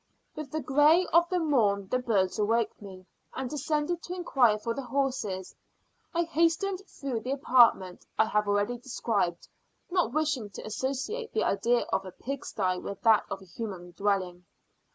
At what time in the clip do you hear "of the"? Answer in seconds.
1.13-1.37